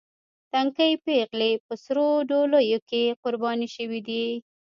[0.51, 4.25] تنکۍ پېغلې په سرو ډولیو کې قرباني شوې دي.